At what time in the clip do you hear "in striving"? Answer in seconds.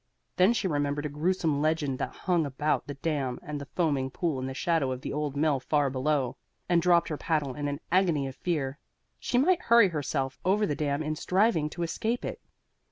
11.03-11.69